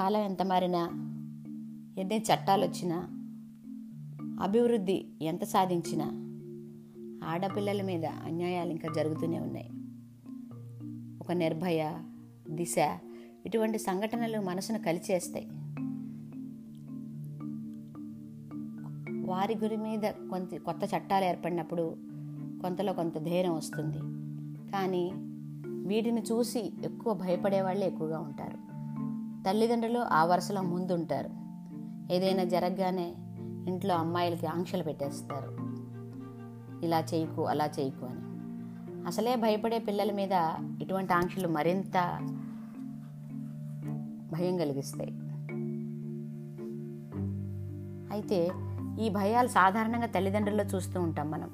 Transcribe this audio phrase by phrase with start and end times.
[0.00, 0.84] కాలం ఎంత మారినా
[1.98, 2.96] ఎన్ని చట్టాలు వచ్చినా
[4.42, 6.04] అభివృద్ధి ఎంత సాధించినా
[7.28, 9.70] ఆడపిల్లల మీద అన్యాయాలు ఇంకా జరుగుతూనే ఉన్నాయి.
[11.20, 11.98] ఒక నిర్భయ
[12.50, 12.76] దిశ
[13.46, 15.46] ఇటువంటి సంఘటనలు మనసును కలిచేస్తాయి.
[19.30, 21.96] వారి గురి మీద కొంత కొత్త చట్టాలు ఏర్పడినప్పుడు
[22.62, 23.98] కొంతలో కొంత ధైర్యం వస్తుంది.
[24.70, 25.12] కానీ
[25.88, 28.69] వీటిని చూసి ఎక్కువ భయపడే వాళ్ళే ఎక్కువగా ఉంటారు.
[29.48, 31.30] తల్లిదండ్రులు ఆ వరుసలో ముందుంటారు.
[32.12, 33.14] ఏదైనా జరగగానే
[33.68, 35.56] ఇంట్లో అమ్మాయిలకి ఆంక్షలు పెట్టేస్తారు.
[36.84, 38.20] ఇలా చేయకు అలా చేయకు అని.
[39.06, 40.32] అసలే భయపడే పిల్లల మీద
[40.82, 42.18] ఇటువంటి ఆంక్షలు మరింత
[44.32, 45.10] భయం కలిగిస్తాయి.
[48.10, 48.50] అయితే
[49.00, 51.50] ఈ భయాలు సాధారణంగా తల్లిదండ్రుల్లో చూస్తూ ఉంటాం మనం.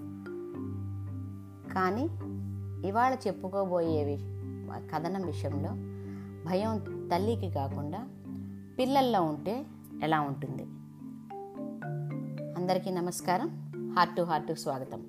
[1.74, 2.08] కానీ
[2.88, 4.18] ఇవాళ చెప్పుకోబోయే
[4.94, 5.70] కథనం విషయంలో
[6.50, 8.08] భయం తల్లికి కాకుండా
[8.78, 9.66] పిల్లల్లో ఉంటే
[10.02, 10.62] ఎలా ఉంటుంది?
[12.60, 13.72] అందరికీ నమస్కారం.
[13.96, 15.02] హార్ట్ టు హార్ట్ స్వాగతం.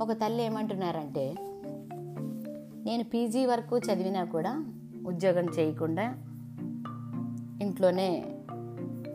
[0.00, 1.34] ఒక తల్లి ఏమంటున్నారంటే
[2.84, 4.64] నేను పీజీ వరకు చదివినా కూడా
[5.06, 6.14] ఉద్యోగం చేయకుండా
[7.62, 8.24] ఇంట్లోనే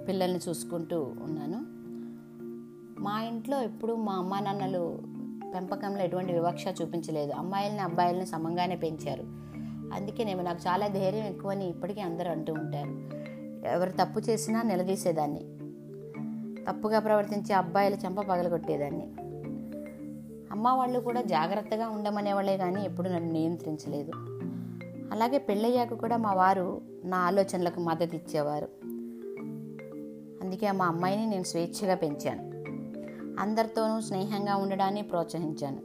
[0.08, 1.66] పిల్లల్ని చూసుకుంటూ ఉన్నాను.
[3.02, 5.00] మా ఇంట్లో ఎప్పుడు మా అమ్మా నాన్నలు
[5.56, 7.32] పెంపకంలో ఎటువంటి వివక్ష చూపించలేదు.
[7.32, 9.47] అమ్మాయిలని అబ్బాయిలని సమంగానే పెంచారు.
[9.94, 13.18] అందుకే నేను నాకు చాలా ధైర్యం ఎక్కువని ఇప్పటికీ అందరూ అంటూ ఉంటారు.
[13.68, 15.40] ఎవరు తప్పు చేసినా నిలదీసేదాన్ని.
[16.66, 19.08] తప్పుగా ప్రవర్తించే అబ్బాయిలు చెంప పగలగొట్టేదాన్ని.
[20.52, 24.12] అమ్మ వాళ్ళు కూడా జాగ్రత్తగా ఉండమనేవాళ్ళే కానీ ఎప్పుడు నన్ను నియంత్రించలేదు.
[25.12, 28.68] అలాగే పెళ్ళయ్యాక కూడా మా వారు నా ఆలోచనలకు మద్దతు ఇచ్చేవారు.
[30.44, 32.58] అందుకే మా అమ్మాయిని నేను స్వేచ్ఛగా పెంచాను.
[33.40, 35.82] అందరితోనూ స్నేహంగా ఉండడాన్ని ప్రోత్సహించాను.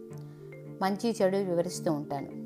[0.83, 2.42] మంచి చెడు వివరిస్తూ ఉంటాను.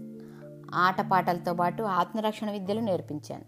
[0.76, 3.44] ఆటపాటలతో పాటు ఆత్మరక్షణ విద్యలు నేర్పించాను.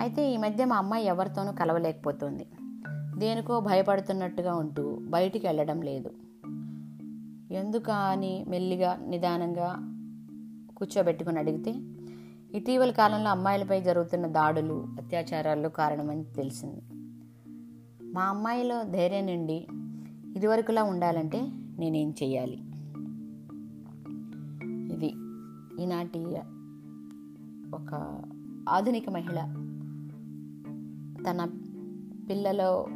[0.00, 2.46] అయితే ఈ మధ్య మా అమ్మాయి ఎవరితోనూ కలవలేకపోతుంది.
[3.16, 6.10] దేనికో భయపడుతున్నట్టుగా ఉంటూ బయటికి వెళ్ళడం లేదు.
[7.54, 9.76] ఎందుక అని మెల్లిగా నిదానంగా
[10.76, 11.74] కూర్చోబెట్టుకుని అడిగితే
[12.58, 16.82] ఇటీవల కాలంలో అమ్మాయిలపై జరుగుతున్న దాడులు అత్యాచారాలు కారణమని తెలిసింది.
[18.12, 19.66] మా అమ్మాయిలో ధైర్యం నుండి
[20.36, 21.40] ఇదివరకులా ఉండాలంటే
[21.78, 22.63] నేనేం చెయ్యాలి?
[25.80, 26.38] ఈనాటి
[27.74, 28.22] ఒక
[28.68, 29.40] ఆధునిక మహిళ
[31.30, 31.48] తన
[32.30, 32.86] పిల్లలో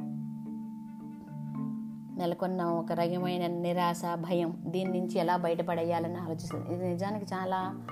[2.19, 6.75] నెలకొన్న ఒక రకమైన నిరాశ భయం దీని నుంచి ఎలా బయటపడేయాలని ఆలోచిస్తుంది.
[6.75, 7.85] ఇది నిజానికి చాలా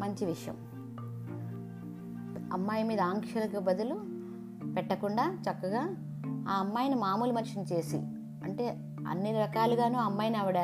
[0.00, 0.56] మంచి విషయం.
[2.52, 3.94] అమ్మాయి మీద ఆంక్షలకు బదులు
[4.74, 5.80] పెట్టకుండా చక్కగా
[6.48, 7.96] ఆ అమ్మాయిని మామూలు మనిషిని చేసి
[8.44, 8.68] అంటే
[9.08, 10.56] అన్ని రకాలుగాను అమ్మాయిని ఆవిడ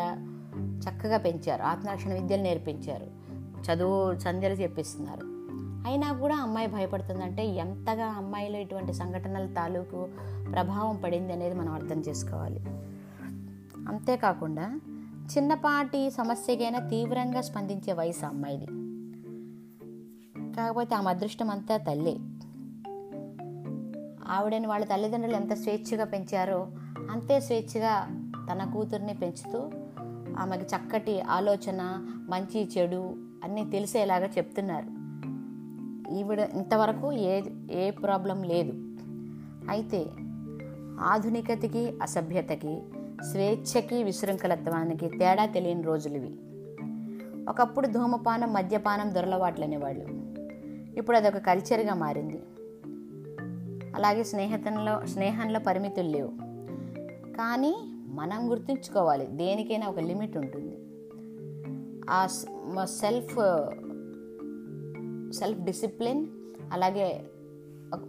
[0.79, 3.20] చక్కగా పెంచారు ఆత్మరక్షణ విద్యలు నేర్పించారు.
[3.61, 5.41] చదువు సంధ్యలు చెప్పిస్తున్నారు.
[5.89, 10.09] అయినా కూడా అమ్మాయి భయపడుతుందంటే ఎంతగా అమ్మాయిలో ఇటువంటి సంఘటనల తాలూకు
[10.53, 12.61] ప్రభావం పడింది అనేది మనం అర్థం చేసుకోవాలి.
[13.89, 14.81] అంతేకాకుండా
[15.37, 18.67] చిన్నపాటి సమస్యకైనా తీవ్రంగా స్పందించే వయసు అమ్మాయిది.
[20.55, 22.19] కాకపోతే ఆమె అదృష్టం అంతా తల్లి.
[24.29, 26.69] ఆవిడని వాళ్ళ తల్లిదండ్రులు ఎంత స్వేచ్ఛగా పెంచారో
[27.11, 28.07] అంతే స్వేచ్ఛగా
[28.53, 29.71] తన కూతుర్ని పెంచుతూ
[30.39, 31.79] ఆమెకి చక్కటి ఆలోచన
[32.29, 35.01] మంచి చెడు అన్నీ తెలిసేలాగా చెప్తున్నారు.
[36.15, 38.73] ఈవిడ ఇంతవరకు ఏ ఏ ప్రాబ్లం లేదు.
[39.71, 40.07] అయితే
[41.01, 42.83] ఆధునికతకి అసభ్యతకి
[43.31, 46.39] స్వేచ్ఛకి విశృంఖలత్వానికి తేడా తెలియని రోజులు ఇవి.
[47.49, 50.07] ఒకప్పుడు ధూమపానం మద్యపానం దొరలవాట్లు అనేవాళ్ళు
[50.99, 52.43] ఇప్పుడు అదొక కల్చర్గా మారింది.
[53.97, 56.33] అలాగే స్నేహితంలో స్నేహంలో పరిమితులు లేవు.
[57.33, 57.77] కానీ
[58.09, 60.90] మనం గుర్తుంచుకోవాలి దేనికైనా ఒక లిమిట్ ఉంటుంది.
[62.11, 62.27] ఆ
[62.85, 63.35] సెల్ఫ్
[65.33, 66.27] సెల్ఫ్ డిసిప్లిన్
[66.73, 67.31] అలాగే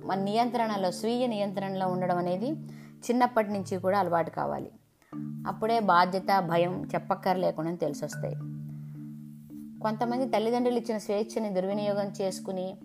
[0.05, 2.51] మన నియంత్రణలో స్వీయ నియంత్రణలో ఉండడం అనేది
[3.01, 4.71] చిన్నప్పటి నుంచి కూడా అలవాటు కావాలి.
[5.47, 8.35] అప్పుడే బాధ్యత భయం చెప్పక్కర్లేకుండా తెలిసి వస్తాయి
[9.79, 12.77] కొంతమంది తల్లిదండ్రులు ఇచ్చిన స్వేచ్ఛని దుర్వినియోగం చేసుకుని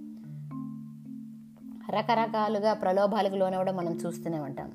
[1.91, 4.73] రకరకాలుగా ప్రలోభాలకు లోనవడం మనం చూస్తూనే ఉంటాం.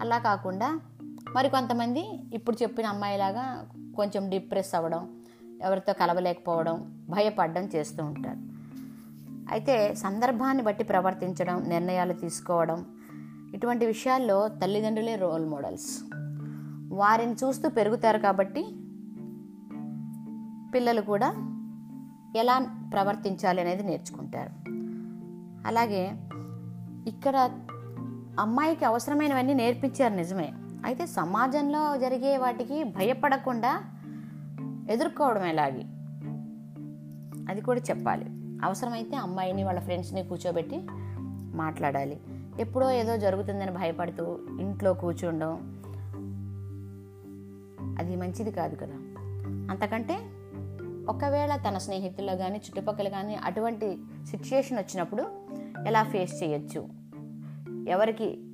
[0.00, 0.80] అలా కాకుండా
[1.34, 5.17] మరి కొంతమంది ఇప్పుడు చెప్పిన అమ్మాయిలాగా కొంచెం డిప్రెస్ అవ్వడం
[5.62, 8.38] ఎవరితో కలవలేకపోవడం భయపడడం చేస్తూ ఉంటారు.
[9.50, 12.86] అయితే సందర్భాన్ని బట్టి ప్రవర్తించడం నిర్ణయాలు తీసుకోవడం
[13.54, 16.00] ఇటువంటి విషయాల్లో తల్లిదండ్రులే రోల్ మోడల్స్
[16.92, 18.62] వారిని చూస్తూ పెరుగుతారు కాబట్టి
[20.74, 21.28] పిల్లలు కూడా
[22.36, 22.58] ఎలా
[22.92, 24.70] ప్రవర్తించాలి అనేది నేర్చుకుంటారు.
[25.66, 26.12] అలాగే
[27.06, 27.50] ఇక్కడ
[28.38, 30.52] అమ్మాయికి అవసరమైనవన్నీ నేర్పించారు నిజమే.
[30.84, 33.84] అయితే సమాజంలో జరిగే వాటికి భయపడకుండా
[34.88, 35.84] ఎదుర్కోవడం ఎలాగే?
[37.48, 38.24] అది కూడా చెప్పాలి.
[38.64, 40.86] అవసరమైతే అమ్మాయిని వాళ్ళ ఫ్రెండ్స్ని కూర్చోబెట్టి
[41.54, 42.20] మాట్లాడాలి.
[42.60, 45.78] ఎప్పుడో ఏదో జరుగుతుందని భయపడుతూ ఇంట్లో కూర్చుండడం
[47.98, 48.94] అది మంచిది కాదు కదా.
[49.70, 50.14] అంతకంటే
[51.08, 53.98] ఒకవేళ తన స్నేహితుల్లో కానీ చుట్టుపక్కల కానీ అటువంటి
[54.30, 55.22] సిచ్యుయేషన్ వచ్చినప్పుడు
[55.86, 56.88] ఎలా ఫేస్ చేయొచ్చు?
[57.88, 58.44] ఎవరికి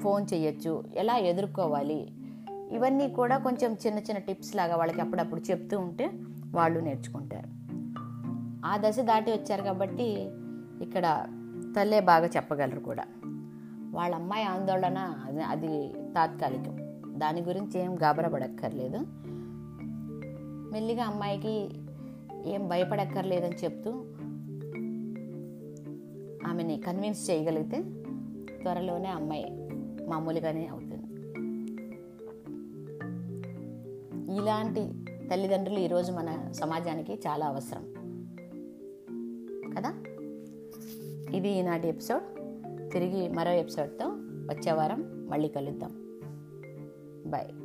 [0.00, 0.84] ఫోన్ చేయొచ్చు?
[0.94, 2.12] ఎలా ఎదుర్కోవాలి?
[2.72, 6.10] ఇవన్నీ కూడా కొంచెం చిన్న చిన్న టిప్స్ లాగా వాళ్ళకి అప్పుడప్పుడు చెప్తూ ఉంటే
[6.50, 7.48] వాళ్ళు నేర్చుకుంటారు.
[8.66, 10.30] ఆ దశ దాటి వచ్చారు కాబట్టి
[10.82, 11.26] ఇక్కడ
[11.76, 13.04] తల్లే బాగా చెప్పగలరు కూడా.
[13.90, 14.98] వాళ్ళ అమ్మాయి ఆందోళన
[15.48, 16.78] అది తాత్కాలికం.
[17.18, 18.98] దాని గురించి ఏం గాబరపడక్కర్లేదు.
[20.72, 21.70] మెల్లిగా అమ్మాయికి
[22.46, 23.90] ఏం భయపడక్కర్లేదని చెప్తూ
[26.50, 27.82] ఆమెని కన్విన్స్ చేయగలిగితే
[28.62, 29.68] త్వరలోనే అమ్మాయి
[30.08, 30.91] మామూలుగానే అవుతుంది.
[34.32, 34.90] ఇలాంటి
[35.28, 37.84] తల్లిదండ్రులు ఈరోజు మన సమాజానికి చాలా అవసరం.
[39.76, 39.94] కదా?
[41.36, 42.22] ఇది ఈనాటి ఎపిసోడ్.
[42.92, 45.90] తిరిగి మరో ఎపిసోడ్తో వచ్చే వారం మళ్ళీ కలుద్దాం.
[47.30, 47.61] బాయ్